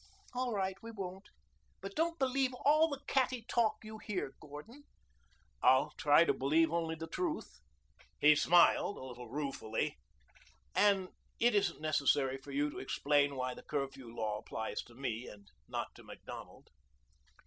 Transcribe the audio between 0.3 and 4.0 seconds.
"All right. We won't. But don't believe all the catty talk you